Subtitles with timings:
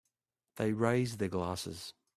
[0.55, 1.93] They raise their glasses.